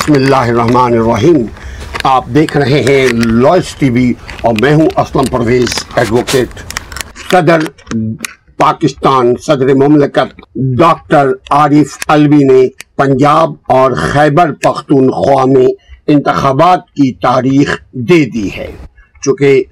بسم 0.00 0.12
اللہ 0.12 0.36
الرحمن 0.36 0.92
الرحیم۔ 0.92 1.44
آپ 2.02 2.24
دیکھ 2.34 2.56
رہے 2.56 2.82
ہیں 2.82 3.06
لوئس 3.12 3.74
ٹی 3.74 3.90
وی 3.90 4.12
اور 4.40 4.54
میں 4.60 4.74
ہوں 4.74 4.88
اسلم 4.96 5.24
پرویز 5.30 5.68
ایڈوکیٹ۔ 5.96 6.48
صدر 7.30 7.58
پاکستان، 8.56 9.32
صدر 9.46 9.74
مملکت 9.74 10.40
ڈاکٹر 10.78 11.32
عارف 11.50 11.98
الوی 12.08 12.38
نے 12.38 12.60
پنجاب 12.96 13.52
اور 13.68 13.92
خیبر 13.92 14.52
پختونخوا 14.52 15.44
میں 15.44 15.66
انتخابات 16.06 16.86
کی 16.86 17.12
تاریخ 17.12 17.78
دے 17.92 18.24
دی 18.24 18.48
ہے۔ 18.56 18.70
چونکہ 19.22 19.62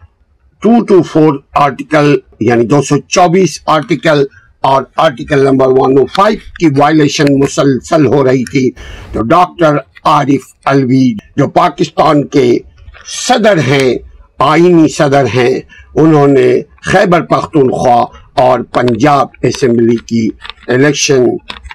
ٹو 0.62 0.84
ٹو 0.84 1.02
فور 1.02 1.38
آرٹیکل 1.54 2.14
یعنی 2.40 2.64
دو 2.64 2.82
سو 2.82 2.98
چوبیس 2.98 3.60
آرٹیکل 3.66 4.24
اور 4.60 4.82
article 4.96 5.44
number 5.44 5.66
one 5.66 5.98
O 5.98 6.04
five 6.06 6.38
کی 6.60 6.68
وائلیشن 6.76 7.24
مسلسل 7.38 8.06
ہو 8.06 8.24
رہی 8.24 8.44
تھی 8.44 8.70
تو 9.12 9.22
ڈاکٹر 9.22 9.76
عارف 10.04 10.52
الوی 10.64 11.12
جو 11.36 11.48
پاکستان 11.48 12.26
کے 12.26 12.58
صدر 13.06 13.58
ہیں، 13.58 13.94
آئینی 14.38 14.88
صدر 14.88 15.24
ہیں، 15.34 15.60
انہوں 15.94 16.26
نے 16.26 16.50
خیبر 16.82 17.22
پختونخوا 17.22 18.00
اور 18.34 18.60
پنجاب 18.60 19.28
اسمبلی 19.42 19.96
کی 20.06 20.28
الیکشن 20.68 21.24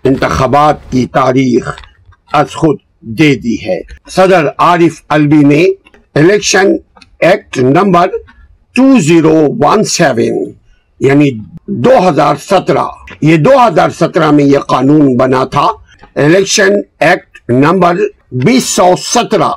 انتخابات 0.03 0.91
کی 0.91 1.05
تاریخ 1.05 1.71
از 2.33 2.51
خود 2.51 2.77
دے 3.19 3.33
دی 3.35 3.55
ہے۔ 3.65 3.79
صدر 4.09 4.47
عارف 4.57 5.01
الوی 5.09 5.41
نے 5.45 5.63
election 6.15 6.71
act 7.19 7.57
number 7.57 8.07
two 8.75 8.99
zero 8.99 9.35
one 9.59 9.83
seven 9.83 10.51
یعنی 10.99 11.29
دو 11.67 12.09
ہزار 12.09 12.35
سترہ۔ 12.49 12.83
یہ 13.21 13.37
دو 13.37 13.51
ہزار 13.67 13.89
سترہ 13.89 14.31
میں 14.31 14.43
یہ 14.43 14.59
قانون 14.59 15.17
بنا 15.17 15.43
تھا۔ 15.43 15.67
الیکشن 16.15 16.69
ایکٹ 16.99 17.49
نمبر 17.49 17.95
بیس 18.31 18.63
سو 18.63 18.93
سترہ۔ 19.03 19.51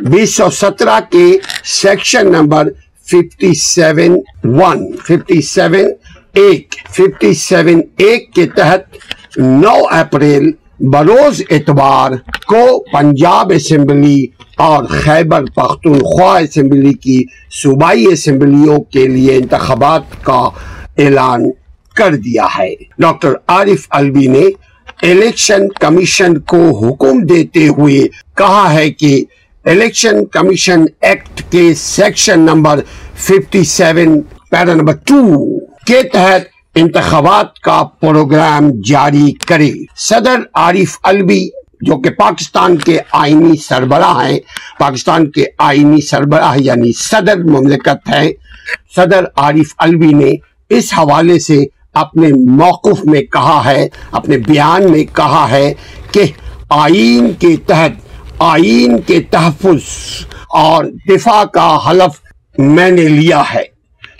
بیس 0.00 0.36
سو 0.36 0.50
سترہ 0.50 1.00
کے 1.10 1.38
section 1.64 2.32
number 2.32 2.68
fifty 3.04 3.54
seven 3.54 4.20
one. 4.44 4.92
Fifty 4.92 5.40
seven 5.40 5.92
ایک۔ 6.32 6.74
ففٹی 6.90 7.34
سیون 7.34 7.80
ایک 7.96 8.32
کے 8.34 8.46
تحت 8.46 8.80
نو 9.36 9.74
اپریل 9.90 10.50
بروز 10.80 11.42
اتوار 11.50 12.10
کو 12.46 12.82
پنجاب 12.92 13.52
اسمبلی 13.54 14.26
اور 14.56 14.84
خیبر 14.84 15.44
پختونخوا 15.54 16.38
اسمبلی 16.38 16.92
کی 16.92 17.22
صوبائی 17.62 18.06
اسمبلیوں 18.12 18.78
کے 18.80 19.06
لیے 19.06 19.36
انتخابات 19.36 20.02
کا 20.22 20.48
اعلان 20.98 21.50
کر 21.96 22.14
دیا 22.14 22.46
ہے۔ 22.58 22.74
ڈاکٹر 22.98 23.32
عارف 23.48 23.86
الوی 23.90 24.26
نے 24.26 24.44
الیکشن 25.02 25.68
کمیشن 25.68 26.40
کو 26.40 26.86
حکم 26.86 27.20
دیتے 27.20 27.68
ہوئے 27.68 28.08
کہا 28.36 28.72
ہے 28.72 28.90
کہ 28.90 29.24
الیکشن 29.64 30.24
کمیشن 30.24 30.84
ایکٹ 31.00 31.42
کے 31.50 31.74
section 31.74 32.40
number 32.40 32.80
fifty 33.14 33.64
seven 33.64 34.20
para 34.50 34.74
number 34.74 34.92
two 34.92 35.58
کے 35.86 36.02
تحت 36.02 36.42
انتخابات 36.74 37.58
کا 37.58 37.82
پروگرام 38.00 38.70
جاری 38.84 39.32
کرے۔ 39.32 39.70
صدر 39.96 40.40
عارف 40.54 40.98
الوی، 41.02 41.48
جو 41.80 41.96
کہ 41.96 42.10
پاکستان 42.10 42.76
کے 42.76 42.98
آئینی 43.12 43.56
سربراہ 43.56 44.26
ہیں، 44.26 44.38
پاکستان 44.78 45.30
کے 45.30 45.44
آئینی 45.58 46.00
سربراہ 46.00 46.56
یعنی 46.58 46.92
صدر 46.92 47.36
مملکت 47.36 48.10
ہے، 48.10 48.32
صدر 48.96 49.24
عارف 49.36 49.74
الوی 49.78 50.12
نے 50.12 50.30
اس 50.70 50.92
حوالے 50.98 51.38
سے 51.38 51.64
اپنے 51.94 52.28
موقف 52.32 53.04
میں 53.04 53.22
کہا 53.22 53.62
ہے، 53.64 53.88
اپنے 54.12 54.38
بیان 54.38 54.92
میں 54.92 55.04
کہا 55.04 55.46
ہے 55.50 55.74
کہ 56.12 56.22
آئین 56.70 57.32
کے 57.38 57.56
تحت، 57.66 57.90
آئین 58.38 59.00
کے 59.00 59.20
تحفظ 59.20 59.80
اور 60.48 60.84
دفاع 60.84 61.44
کا 61.44 61.78
حلف 61.88 62.20
میں 62.58 62.90
نے 62.90 63.08
لیا 63.08 63.42
ہے۔ 63.54 63.62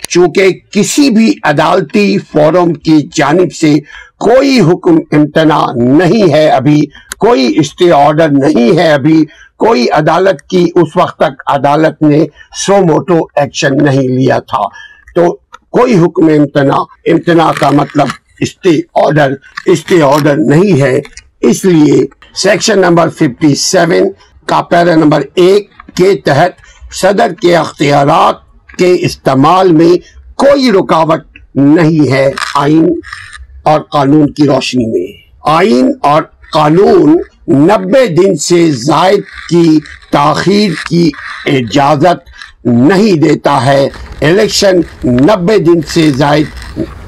چونکہ 0.09 0.59
کسی 0.71 1.09
بھی 1.09 1.33
عدالتی 1.43 2.17
فورم 2.17 2.73
کی 2.73 2.97
جانب 3.15 3.53
سے 3.53 3.73
کوئی 4.19 4.59
حکم 4.59 4.95
امتناع 5.11 5.65
نہیں 5.75 6.33
ہے 6.33 6.47
ابھی، 6.47 6.81
کوئی 7.17 7.53
اسٹے 7.59 7.91
آرڈر 7.91 8.29
نہیں 8.29 8.77
ہے 8.77 8.91
ابھی، 8.91 9.25
کوئی 9.57 9.89
عدالت 9.89 10.49
کی 10.49 10.69
اس 10.75 10.97
وقت 10.97 11.17
تک 11.17 11.41
عدالت 11.47 12.01
نے 12.01 12.25
سو 12.55 12.81
موٹو 12.85 13.19
ایکشن 13.35 13.83
نہیں 13.83 14.07
لیا 14.07 14.39
تھا۔ 14.39 14.67
تو 15.15 15.37
کوئی 15.71 15.99
حکم 15.99 16.25
امتناع 16.25 16.83
امتناع 17.05 17.51
کا 17.59 17.69
مطلب 17.69 18.07
اسٹے 18.39 18.69
آرڈر 19.05 19.33
اسٹے 19.65 20.01
آرڈر 20.01 20.35
نہیں 20.37 20.81
ہے۔ 20.81 20.99
اس 21.41 21.65
لیے 21.65 22.05
سیکشن 22.35 22.79
نمبر 22.79 23.09
ففٹی 23.09 23.55
سیون 23.55 24.09
کا 24.45 24.61
پیرا 24.61 24.95
نمبر 24.95 25.21
ایک 25.35 25.69
کے 25.95 26.15
تحت 26.15 26.51
صدر 26.93 27.31
کے 27.41 27.55
اختیارات 27.55 28.35
کے 28.77 28.95
استعمال 28.99 29.71
میں 29.71 29.97
کوئی 30.35 30.71
رکاوٹ 30.71 31.21
نہیں 31.55 32.11
ہے۔ 32.11 32.31
آئین 32.55 32.87
اور 33.63 33.81
قانون 33.81 34.33
کی 34.33 34.47
روشنی 34.47 34.85
میں۔ 34.85 35.21
آئین 35.45 35.91
اور 36.01 36.23
قانون 36.53 37.21
نبے 37.47 38.07
دن 38.07 38.35
سے 38.37 38.71
زائد 38.71 39.23
کی 39.49 39.79
تاخیر 40.11 40.71
کی 40.89 41.09
اجازت 41.45 42.30
نہیں 42.65 43.13
دیتا 43.13 43.65
ہے۔ 43.65 43.89
الیکشن 44.21 44.77
نبے 45.03 45.57
دن 45.57 45.81
سے 45.87 46.11
زائد 46.11 46.45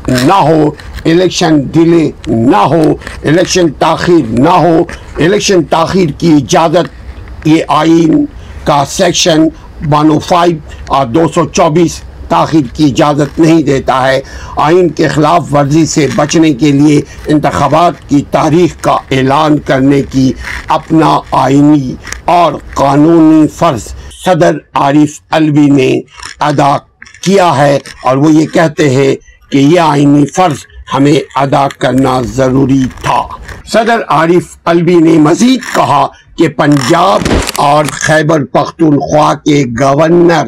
نہ 0.07 0.33
ہو۔ 0.33 0.71
الیکشن 1.05 1.59
ڈیلے 1.71 2.11
نہ 2.27 2.57
ہو۔ 2.57 2.81
الیکشن 3.23 3.67
تاخیر 3.79 4.29
نہ 4.29 4.49
ہو۔ 4.49 4.83
الیکشن 5.17 5.63
تاخیر 5.63 6.09
کی 6.17 6.33
اجازت 6.33 7.47
یہ 7.47 7.63
آئین 7.67 8.25
کا 8.63 8.83
سیکشن 8.87 9.43
ون 9.91 10.09
او 10.11 10.19
فائیو 10.19 10.57
اور 10.87 11.05
دو 11.05 11.27
سو 11.35 11.45
چوبیس 11.45 12.01
تاخیر 12.29 12.75
کی 12.75 12.85
اجازت 12.85 13.39
نہیں 13.39 13.63
دیتا 13.63 14.07
ہے۔ 14.07 14.21
آئین 14.57 14.89
کے 14.89 15.07
خلاف 15.07 15.53
ورزی 15.53 15.85
سے 15.85 16.07
بچنے 16.15 16.53
کے 16.53 16.71
لیے 16.71 17.01
انتخابات 17.25 18.09
کی 18.09 18.23
تاریخ 18.31 18.81
کا 18.81 18.97
اعلان 19.11 19.57
کرنے 19.57 20.01
کی 20.11 20.33
اپنا 20.67 21.19
آئینی 21.31 21.95
اور 22.25 22.53
قانونی 22.73 23.47
فرض 23.47 23.87
صدر 24.25 24.57
عارف 24.73 25.19
الوی 25.29 25.66
نے 25.66 26.01
ادا 26.39 26.78
کیا 27.22 27.57
ہے 27.57 27.79
اور 28.03 28.17
وہ 28.17 28.31
یہ 28.31 28.45
کہتے 28.45 28.89
ہیں 28.89 29.16
کہ 29.51 29.57
یہ 29.57 29.79
آئینی 29.79 30.25
فرض 30.25 30.66
ہمیں 30.94 31.19
ادا 31.35 31.67
کرنا 31.78 32.22
ضروری 32.22 32.83
تھا۔ 33.01 33.22
صدر 33.66 34.01
عارف 34.07 34.57
الوی 34.66 34.95
نے 34.95 35.17
مزید 35.19 35.62
کہا 35.75 36.07
کہ 36.38 36.47
پنجاب 36.47 37.22
اور 37.56 37.85
خیبر 37.91 38.44
پختونخوا 38.45 39.33
کے 39.33 39.63
گورنر 39.79 40.47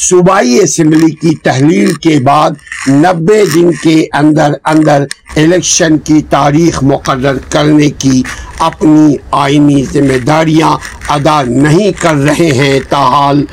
صوبائی 0.00 0.58
اسمبلی 0.62 1.10
کی 1.10 1.36
تحلیل 1.36 1.92
کے 1.92 2.18
بعد 2.20 2.50
نبے 2.88 3.44
دن 3.54 3.70
کے 3.82 4.06
اندر 4.12 4.52
اندر 4.64 5.04
الیکشن 5.36 5.98
کی 5.98 6.22
تاریخ 6.30 6.82
مقرر 6.82 7.36
کرنے 7.48 7.90
کی 7.90 8.22
اپنی 8.58 9.16
آئینی 9.30 9.84
ذمہ 9.92 10.18
داریاں 10.26 10.76
ادا 11.08 11.42
نہیں 11.42 11.92
کر 11.92 12.14
رہے 12.14 12.50
ہیں 12.52 12.80
تاحال۔ 12.88 13.44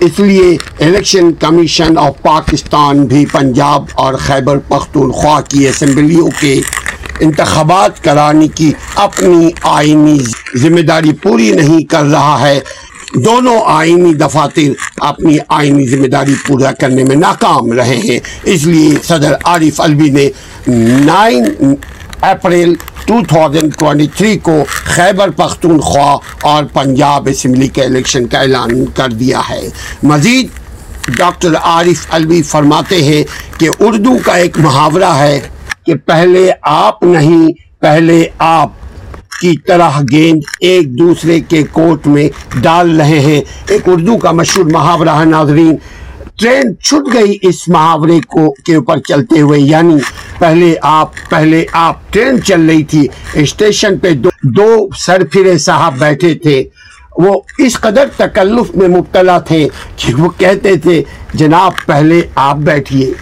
اس 0.00 0.18
لیے 0.18 0.56
الیکشن 0.80 1.32
کمیشن 1.32 1.98
آف 1.98 2.22
پاکستان 2.22 3.06
بھی 3.06 3.26
پنجاب 3.26 3.84
اور 3.94 4.14
خیبر 4.14 4.58
پختونخوا 4.58 5.40
کی 5.40 5.68
اسمبلیوں 5.68 6.28
کے 6.40 6.60
انتخابات 7.20 8.04
کرانے 8.04 8.48
کی 8.48 8.72
اپنی 8.94 9.50
آئینی 9.62 10.18
ذمہ 10.56 10.80
داری 10.80 11.12
پوری 11.12 11.50
نہیں 11.50 11.82
کر 11.84 12.04
رہا 12.04 12.48
ہے۔ 12.48 12.60
دونوں 13.14 13.60
آئینی 13.66 14.14
دفاتر 14.14 14.72
اپنی 15.00 15.38
آئینی 15.48 15.86
ذمہ 15.86 16.06
داری 16.06 16.34
پورا 16.46 16.72
کرنے 16.72 17.04
میں 17.04 17.16
ناکام 17.16 17.72
رہے 17.72 17.96
ہیں۔ 17.96 18.18
اس 18.42 18.66
لیے 18.66 18.96
صدر 19.04 19.34
عارف 19.44 19.80
الوی 19.80 20.10
نے 20.10 20.28
نائن 21.04 21.74
اپریل 22.20 22.74
2023 23.08 24.36
کو 24.42 24.64
خیبر 24.68 25.30
پختونخوا 25.30 26.16
اور 26.40 26.64
پنجاب 26.64 27.28
اسمبلی 27.30 27.68
کے 27.68 27.84
الیکشن 27.84 28.26
کا 28.26 28.40
اعلان 28.40 28.86
کر 28.86 29.08
دیا 29.08 29.40
ہے۔ 29.50 29.68
مزید 30.02 30.48
ڈاکٹر 31.16 31.56
عارف 31.56 32.06
الوی 32.10 32.42
فرماتے 32.42 33.02
ہیں 33.04 33.24
کہ 33.60 33.68
اردو 33.80 34.16
کا 34.24 34.32
ایک 34.32 34.58
محاورہ 34.58 35.14
ہے 35.18 35.40
کہ 35.86 35.94
پہلے 35.94 36.50
آپ 36.62 37.02
نہیں، 37.02 37.48
پہلے 37.80 38.26
آپ۔ 38.38 38.68
کی 39.42 39.56
طرح 39.56 39.90
گیند 40.10 40.40
ایک 40.60 40.98
دوسرے 40.98 41.40
کے 41.40 41.62
کوٹ 41.62 42.06
میں 42.06 42.28
ڈال 42.62 43.00
رہے 43.00 43.20
ہیں۔ 43.20 43.40
ایک 43.68 43.80
اردو 43.86 44.18
کا 44.18 44.32
مشہور 44.32 44.70
محاورہ 44.70 45.08
ہے، 45.08 45.24
ناظرین۔ 45.24 45.76
ٹرین 46.40 46.78
چھٹ 46.78 47.14
گئی 47.14 47.38
اس 47.42 47.68
محاورے 47.68 48.20
کو 48.20 48.54
کے 48.66 48.74
اوپر 48.74 48.98
چلتے 48.98 49.40
ہوئے 49.40 49.60
یعنی 49.60 49.94
پہلے 50.38 50.74
آپ 50.82 51.10
پہلے 51.30 51.64
آپ 51.72 52.12
ٹرین 52.12 52.42
چل 52.42 52.66
رہی 52.66 52.84
تھی۔ 52.84 53.08
اسٹیشن 53.34 53.98
پہ 53.98 54.10
دو 54.10 54.28
دو 54.42 54.88
سرفرے 54.96 55.58
صاحب 55.58 55.94
بیٹھے 55.98 56.34
تھے۔ 56.34 56.64
وہ 57.16 57.40
اس 57.58 57.80
قدر 57.80 58.08
تکلف 58.16 58.76
میں 58.76 58.88
مبتلا 58.88 59.38
تھے 59.38 59.68
کہ 59.96 60.14
وہ 60.14 60.28
کہتے 60.38 60.76
تھے، 60.76 61.02
جناب 61.34 61.72
پہلے 61.86 62.20
آپ 62.34 62.56
بیٹھیے، 62.56 63.12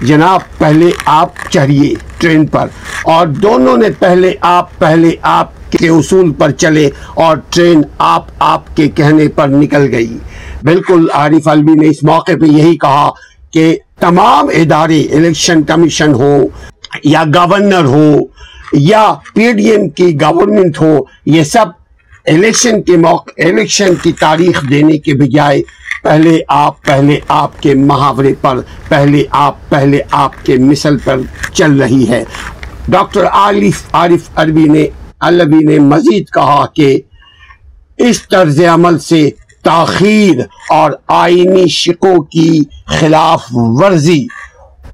جناب 0.00 0.40
پہلے 0.58 0.90
آپ 1.04 1.28
چڑھیے 1.50 1.94
ٹرین 2.18 2.46
پر۔ 2.46 2.66
اور 3.02 3.26
دونوں 3.26 3.76
نے 3.76 3.88
پہلے 3.98 4.34
آپ 4.40 4.78
پہلے 4.78 5.10
آپ 5.22 5.50
کے 5.72 5.88
اصول 5.88 6.32
پر 6.32 6.50
چلے 6.50 6.88
اور 7.14 7.36
ٹرین 7.50 7.82
آپ 7.98 8.26
آپ 8.38 8.76
کے 8.76 8.88
کہنے 8.88 9.28
پر 9.28 9.48
نکل 9.48 9.88
گئی۔ 9.92 10.18
بالکل 10.62 11.06
عارف 11.14 11.48
الوی 11.48 11.74
نے 11.74 11.88
اس 11.88 12.02
موقع 12.02 12.32
پہ 12.40 12.46
یہی 12.46 12.76
کہا 12.76 13.08
کہ 13.52 13.76
تمام 14.00 14.48
ادارے، 14.54 15.00
الیکشن 15.12 15.62
کمیشن 15.62 16.14
ہو 16.14 16.36
یا 17.04 17.22
گورنر 17.34 17.84
ہو 17.84 18.18
یا 18.72 19.12
پی 19.34 19.52
ڈی 19.52 19.70
ایم 19.70 19.88
کی 19.88 20.14
گورنمنٹ 20.20 20.80
ہو، 20.80 20.96
یہ 21.26 21.44
سب 21.44 21.66
الیکشن 22.26 22.82
کے 22.82 22.96
موقع، 22.96 23.30
الیکشن 23.44 23.94
کی 24.02 24.12
تاریخ 24.12 24.62
دینے 24.70 24.98
کے 24.98 25.14
بجائے 25.14 25.62
پہلے 26.02 26.38
آپ 26.48 26.82
پہلے 26.82 27.18
آپ 27.28 27.60
کے 27.62 27.74
محاورے 27.74 28.32
پر، 28.40 28.60
پہلے 28.88 29.24
آپ 29.30 29.68
پہلے 29.68 30.00
آپ 30.10 30.44
کے 30.44 30.56
مثل 30.60 30.96
پر 31.04 31.20
چل 31.52 31.80
رہی 31.82 32.08
ہے۔ 32.08 32.22
ڈاکٹر 32.88 33.26
عارف 33.26 33.82
عارف 33.92 34.30
عربی 34.34 34.64
نے 34.64 34.86
علوی 35.22 35.64
نے 35.64 35.78
مزید 35.78 36.28
کہا 36.32 36.66
کہ 36.66 37.00
اس 37.98 38.28
طرز 38.28 38.60
عمل 38.60 38.98
سے 38.98 39.30
تاخیر 39.62 40.40
اور 40.70 40.90
آئینی 41.06 41.66
شکوں 41.68 42.22
کی 42.22 42.60
خلاف 42.86 43.44
ورزی 43.50 44.26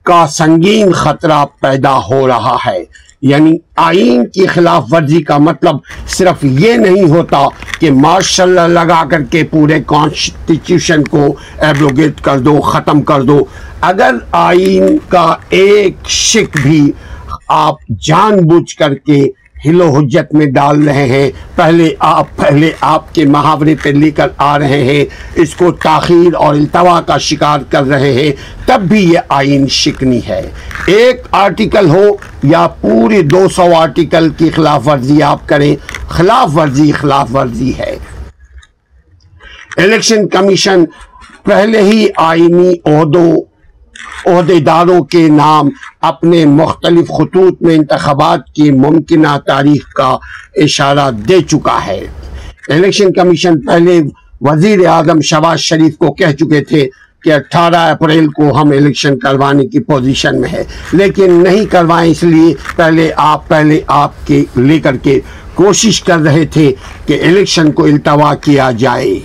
کا 0.02 0.26
سنگین 0.26 0.92
خطرہ 0.92 1.44
پیدا 1.60 1.98
ہو 2.10 2.26
رہا 2.28 2.56
ہے۔ 2.66 2.84
یعنی 3.22 3.52
آئین 3.76 4.26
کی 4.26 4.46
خلاف 4.46 4.84
ورزی 4.90 5.22
کا 5.22 5.38
مطلب 5.38 5.76
صرف 6.08 6.44
یہ 6.44 6.72
نہیں 6.72 7.10
ہوتا 7.10 7.42
کہ 7.80 7.90
ماشاء 7.90 8.44
اللہ 8.44 8.60
لگا 8.60 9.04
کر 9.10 9.22
کے 9.22 9.42
پورے 9.44 9.80
کانسٹیٹیوشن 9.86 11.04
کو 11.04 11.26
ایبروگیٹ 11.58 12.20
کر 12.20 12.38
دو، 12.38 12.60
ختم 12.60 13.02
کر 13.02 13.22
دو۔ 13.22 13.44
اگر 13.80 14.14
آئین 14.32 14.98
کا 15.08 15.34
ایک 15.48 16.08
شک 16.08 16.56
بھی 16.62 16.92
آپ 17.48 17.74
جان 18.00 18.34
بوجھ 18.40 18.76
کر 18.76 18.94
کے 18.94 19.24
ہلو 19.66 19.92
حجت 19.92 20.34
میں 20.34 20.46
ڈال 20.46 20.88
رہے 20.88 21.06
ہیں۔ 21.06 21.30
پہلے 21.56 21.94
آپ 21.98 22.36
پہلے 22.36 22.70
آپ 22.80 23.14
کے 23.14 23.24
محاورے 23.24 23.74
پہ 23.82 23.88
لے 23.88 24.10
کر 24.10 24.28
آ 24.36 24.58
رہے 24.58 24.84
ہیں۔ 24.84 25.04
اس 25.34 25.54
کو 25.54 25.70
تاخیر 25.72 26.34
اور 26.34 26.54
التوا 26.54 27.00
کا 27.00 27.18
شکار 27.18 27.58
کر 27.70 27.82
رہے 27.82 28.12
ہیں۔ 28.12 28.32
تب 28.66 28.80
بھی 28.80 29.12
یہ 29.12 29.18
آئین 29.28 29.66
شکنی 29.66 30.20
ہے۔ 30.28 30.50
ایک 30.86 31.22
آرٹیکل 31.30 31.90
ہو 31.90 32.04
یا 32.42 32.68
پوری 32.68 33.22
دو 33.22 33.48
سو 33.48 33.74
آرٹیکل 33.76 34.28
کی 34.28 34.50
خلاف 34.50 34.88
ورزی 34.88 35.22
آپ 35.22 35.48
کریں۔ 35.48 35.76
خلاف 36.08 36.56
ورزی 36.56 36.92
خلاف 36.92 37.36
ورزی 37.36 37.72
ہے۔ 37.78 37.96
الیکشن 39.76 40.28
کمیشن 40.28 40.84
پہلے 41.44 41.82
ہی 41.82 42.08
آئینی 42.16 42.72
عہدوں، 42.84 43.32
عہدے 44.24 44.60
داروں 44.60 45.04
کے 45.04 45.28
نام 45.28 45.68
اپنے 46.00 46.44
مختلف 46.44 47.08
خطوط 47.08 47.62
میں 47.62 47.74
انتخابات 47.74 48.46
کی 48.54 48.70
ممکنہ 48.70 49.36
تاریخ 49.46 49.92
کا 49.92 50.16
اشارہ 50.56 51.10
دے 51.10 51.40
چکا 51.40 51.78
ہے۔ 51.86 52.06
الیکشن 52.68 53.12
کمیشن 53.12 53.60
پہلے 53.60 54.00
وزیر 54.40 54.86
اعظم 54.86 55.20
شباز 55.20 55.58
شریف 55.58 55.96
کو 55.98 56.12
کہہ 56.12 56.32
چکے 56.32 56.64
تھے 56.64 56.88
کہ 57.22 57.32
اٹھارہ 57.32 57.76
اپریل 57.76 58.26
کو 58.26 58.62
ہم 58.62 58.70
الیکشن 58.70 59.18
کروانے 59.18 59.66
کی 59.66 59.80
پوزیشن 59.80 60.40
میں 60.40 60.48
ہے 60.52 60.62
لیکن 60.92 61.32
نہیں 61.32 61.64
کروائیں 61.66 62.10
اس 62.10 62.22
لیے 62.22 62.54
پہلے 62.76 63.10
آپ 63.16 63.48
پہلے 63.48 63.80
آپ 63.86 64.26
کے، 64.26 64.44
لے 64.56 64.78
کر 64.80 64.96
کے 64.96 65.20
کوشش 65.54 66.02
کر 66.02 66.18
رہے 66.18 66.44
تھے 66.46 66.72
کہ 67.06 67.20
الیکشن 67.22 67.72
کو 67.72 67.84
التوا 67.84 68.34
کیا 68.34 68.70
جائے۔ 68.70 69.18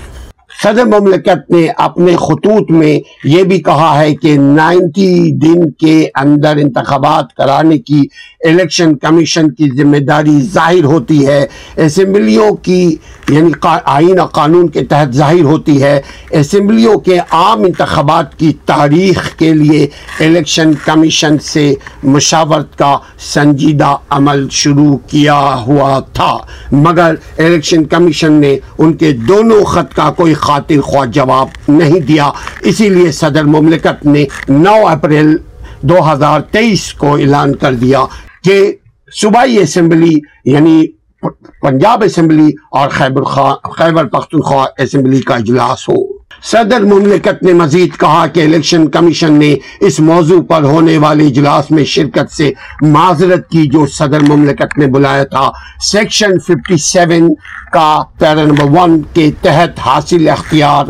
صدر 0.64 0.86
مملکت 0.86 1.50
نے 1.50 1.68
اپنے 1.78 2.16
خطوط 2.16 2.72
میں 2.72 3.00
یہ 3.24 3.44
بھی 3.44 3.62
کہا 3.62 4.00
ہے 4.00 4.16
کہ 4.16 4.38
نائنٹی 4.38 5.32
دن 5.32 5.72
کے 5.72 6.10
اندر 6.16 6.58
انتخابات 6.58 7.34
کرانے 7.34 7.78
کی 7.78 8.02
الیکشن 8.46 8.98
کمیشن 8.98 9.52
کی 9.52 9.68
ذمہ 9.78 9.98
داری 9.98 10.42
ظاہر 10.42 10.84
ہوتی 10.84 11.28
ہے۔ 11.28 11.48
اسمبلیوں 11.76 12.54
کی 12.54 12.96
یعنی 13.30 13.52
آئین 13.86 14.26
قانون 14.26 14.68
کے 14.68 14.84
تحت 14.84 15.16
ظاہر 15.16 15.44
ہوتی 15.44 15.84
ہے۔ 15.84 16.02
اسمبلیوں 16.30 17.00
کے 17.00 17.18
عام 17.32 17.64
انتخابات 17.64 18.40
کی 18.40 18.54
تاریخ 18.66 19.36
کے 19.38 19.54
لیے 19.54 19.88
الیکشن 20.20 20.72
کمیشن 20.86 21.38
سے 21.38 21.74
مشاورت 22.04 22.78
کا 22.78 22.98
سنجیدہ 23.34 23.96
عمل 24.10 24.48
شروع 24.52 24.98
کیا 25.08 25.40
ہوا 25.68 26.00
تھا۔ 26.14 26.38
مگر 26.72 27.16
الیکشن 27.38 27.84
کمیشن 27.84 28.34
نے 28.34 28.58
ان 28.78 28.94
کے 28.94 29.12
دونوں 29.12 29.64
خط 29.64 29.96
کا 29.96 30.12
کوئی 30.12 30.34
خاطر 30.54 30.82
خواہ 30.82 31.06
جواب 31.06 31.48
نہیں 31.68 32.00
دیا۔ 32.00 32.30
اسی 32.62 32.90
لیے 32.90 33.12
صدر 33.12 33.44
مملکت 33.44 34.06
نے 34.06 34.26
نو 34.50 34.88
اپریل 34.88 35.38
دو 35.82 36.14
ہزار 36.14 36.42
تیئیس 36.42 36.94
کو 36.94 37.16
اعلان 37.16 37.56
کر 37.56 37.74
دیا 37.74 38.06
کہ 38.44 38.74
صوبائی 39.22 39.58
اسمبلی 39.58 40.16
یعنی 40.46 40.86
پنجاب 41.62 42.04
اسمبلی 42.04 42.50
اور 42.72 42.90
خیبر 42.90 43.24
خیبر 43.78 44.06
پختونخوا 44.06 44.66
اسمبلی 44.78 45.22
کا 45.22 45.36
اجلاس 45.36 45.90
ہو۔ 45.90 46.13
صدر 46.42 46.82
مملکت 46.82 47.44
نے 47.44 47.54
مزید 47.54 47.98
کہا 47.98 48.28
کہ 48.28 48.40
الیکشن 48.40 48.88
کمیشن 48.88 49.34
نے 49.34 49.56
اس 49.80 50.00
موضوع 50.00 50.42
پر 50.42 50.64
ہونے 50.64 50.98
والے 50.98 51.28
اجلاس 51.28 51.72
میں 51.72 51.84
شرکت 51.86 52.32
سے 52.32 52.52
معذرت 52.82 53.50
کی 53.50 53.66
جو 53.66 53.86
صدر 53.88 54.20
مملکت 54.20 54.78
نے 54.78 54.88
بلایا 54.88 55.24
تھا۔ 55.24 55.50
سیکشن 55.82 56.40
ففٹی 56.40 56.78
سیون 56.78 57.34
کا 57.72 58.04
پیرا 58.20 58.44
نمبر 58.44 58.80
ون 58.80 59.02
کے 59.14 59.32
تحت 59.42 59.80
حاصل 59.86 60.30
اختیار، 60.30 60.86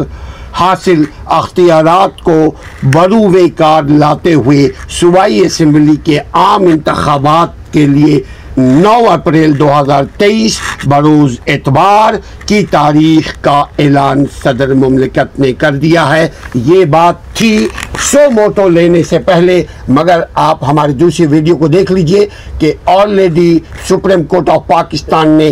حاصل 0.59 1.03
اختیارات 1.25 2.21
کو 2.21 2.51
بروے 2.83 3.49
کار 3.49 3.83
لاتے 3.83 4.33
ہوئے 4.33 4.69
صوبائی 4.89 5.39
اسمبلی 5.45 5.95
کے 6.03 6.19
عام 6.33 6.63
انتخابات 6.63 7.73
کے 7.73 7.85
لیے 7.87 8.21
نو 8.57 8.97
اپریل 9.09 9.57
دو 9.59 9.69
ہزار 9.79 10.03
تیئیس 10.17 10.59
بروز 10.85 11.39
اعتبار 11.47 12.13
کی 12.45 12.65
تاریخ 12.71 13.33
کا 13.41 13.63
اعلان 13.79 14.23
صدر 14.43 14.73
مملکت 14.73 15.39
نے 15.39 15.53
کر 15.53 15.75
دیا 15.75 16.15
ہے۔ 16.15 16.27
یہ 16.55 16.85
بات 16.85 17.15
تھی 17.33 17.67
سو 18.11 18.29
موٹو 18.31 18.67
لینے 18.69 19.03
سے 19.03 19.19
پہلے، 19.19 19.63
مگر 19.87 20.21
آپ 20.33 20.63
ہماری 20.63 20.93
دوسری 20.93 21.25
ویڈیو 21.25 21.55
کو 21.57 21.67
دیکھ 21.67 21.91
لیجیے 21.91 22.27
کہ 22.59 22.73
already 22.85 23.59
supreme 23.89 24.23
court 24.23 24.49
of 24.49 24.67
Pakistan 24.67 25.29
نے 25.29 25.51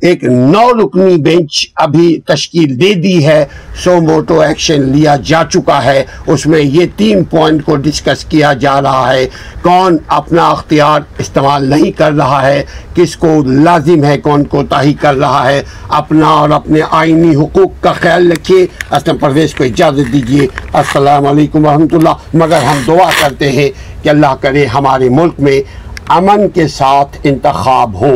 ایک 0.00 0.24
نو 0.24 0.72
رکنی 0.72 1.16
بینچ 1.16 1.66
ابھی 1.76 2.20
تشکیل 2.26 2.80
دے 2.80 2.94
دی 2.94 3.26
ہے، 3.26 3.44
سو 3.84 4.00
موٹو 4.00 4.40
ایکشن 4.40 4.82
لیا 4.82 5.16
جا 5.24 5.42
چکا 5.52 5.84
ہے۔ 5.84 6.04
اس 6.26 6.46
میں 6.46 6.60
یہ 6.60 6.86
تین 6.96 7.24
پوائنٹ 7.24 7.64
کو 7.64 7.76
ڈسکس 7.76 8.24
کیا 8.24 8.52
جا 8.52 8.82
رہا 8.82 9.12
ہے۔ 9.12 9.28
کون 9.62 9.96
اپنا 10.06 10.48
اختیار 10.48 11.00
استعمال 11.18 11.64
نہیں 11.64 11.90
کر 11.90 12.12
رہا 12.12 12.46
ہے، 12.46 12.62
کس 12.94 13.16
کو 13.16 13.42
لازم 13.46 14.04
ہے، 14.04 14.18
کون 14.18 14.44
کو 14.44 14.62
تاہی 14.68 14.94
کر 14.94 15.14
رہا 15.14 15.50
ہے۔ 15.50 15.62
اپنا 15.88 16.26
اور 16.26 16.50
اپنے 16.50 16.80
آئینی 16.90 17.36
حقوق 17.36 17.82
کا 17.82 17.92
خیال 17.92 18.32
رکھیے۔ 18.32 18.66
اسلم 18.90 19.18
پرویز 19.18 19.54
کو 19.54 19.64
اجازت 19.64 20.12
دیجیے۔ 20.12 20.46
السلام 20.72 21.26
علیکم 21.26 21.66
ورحمۃ 21.66 21.92
اللہ۔ 21.92 22.34
مگر 22.34 22.62
ہم 22.62 22.78
دعا 22.86 23.10
کرتے 23.20 23.52
ہیں 23.52 23.70
کہ 24.02 24.08
اللہ 24.08 24.34
کرے 24.40 24.66
ہمارے 24.66 25.08
ملک 25.08 25.34
میں 25.38 25.62
امن 26.08 26.48
کے 26.48 26.68
ساتھ 26.68 27.16
انتخاب 27.24 28.00
ہو۔ 28.00 28.14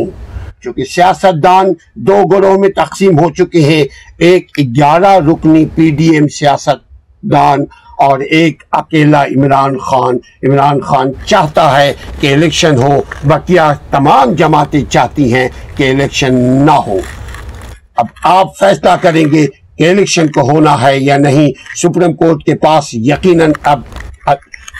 چونکہ 0.63 0.83
سیاست 0.85 1.43
دان 1.43 1.73
دو 1.95 2.23
گروہ 2.31 2.57
میں 2.59 2.69
تقسیم 2.69 3.19
ہو 3.19 3.29
چکے 3.29 3.61
ہیں، 3.61 3.83
ایک 4.17 4.51
گیارہ 4.59 5.17
رکنی 5.27 5.65
پی 5.75 5.89
ڈی 5.91 6.09
ایم 6.09 6.27
سیاست 6.27 6.89
دان 7.21 7.59
اور 7.97 8.19
ایک 8.19 8.63
اکیلا 8.71 9.23
عمران 9.23 9.77
خان۔ 9.77 10.17
عمران 10.47 10.81
خان 10.81 11.11
چاہتا 11.25 11.81
ہے 11.81 11.93
کہ 12.19 12.33
الیکشن 12.33 12.77
ہو، 12.77 13.01
بقیہ 13.23 13.61
تمام 13.89 14.33
جماعتیں 14.33 14.81
چاہتی 14.89 15.33
ہیں 15.33 15.47
کہ 15.75 15.89
الیکشن 15.89 16.33
نہ 16.65 16.71
ہو۔ 16.71 16.99
اب 17.95 18.05
آپ 18.23 18.57
فیصلہ 18.59 18.95
کریں 19.01 19.25
گے 19.31 19.47
کہ 19.77 19.89
الیکشن 19.89 20.27
کو 20.27 20.41
ہونا 20.41 20.81
ہے 20.81 20.97
یا 20.99 21.17
نہیں۔ 21.17 21.47
سپریم 21.77 22.13
کورٹ 22.13 22.43
کے 22.43 22.55
پاس 22.55 22.93
یقیناً 22.93 23.51
اب 23.63 23.81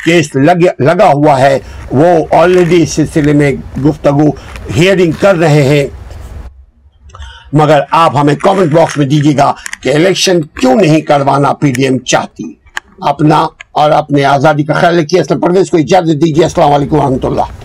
کیس 0.05 0.35
لگا 0.35 1.07
ہوا 1.07 1.39
ہے 1.39 1.57
وہ 1.91 2.07
آلریڈی 2.35 2.81
اس 2.83 2.93
سلسلے 2.93 3.33
میں 3.33 3.51
گفتگو 3.85 4.29
ہیئرنگ 4.77 5.11
کر 5.19 5.35
رہے 5.35 5.63
ہیں 5.63 5.87
مگر 7.53 7.79
آپ 7.91 8.17
ہمیں 8.17 8.35
کامنٹ 8.35 8.73
باکس 8.73 8.97
میں 8.97 9.05
دیجیے 9.05 9.37
گا 9.37 9.51
کہ 9.83 9.93
الیکشن 9.95 10.41
کیوں 10.59 10.75
نہیں 10.75 11.01
کروانا 11.01 11.53
پی 11.53 11.71
ڈی 11.71 11.83
ایم 11.83 11.97
چاہتی 12.05 12.53
اپنا 13.07 13.45
اور 13.71 13.91
اپنے 13.91 14.25
آزادی 14.25 14.63
کا 14.63 14.73
خیال 14.73 14.99
رکھیے 14.99 15.19
اسلام 15.21 15.39
پرویز 15.39 15.69
کو 15.69 15.77
اجازت 15.77 16.21
دیجیے 16.21 16.43
السلام 16.43 16.73
علیکم 16.73 16.95
ورحمۃ 16.95 17.25
اللہ 17.25 17.60